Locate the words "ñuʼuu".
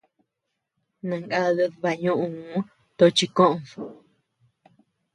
2.03-2.57